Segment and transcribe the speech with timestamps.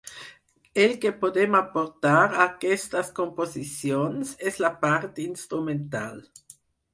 [0.83, 6.19] El que podem aportar a aquestes composicions és la part instrumental.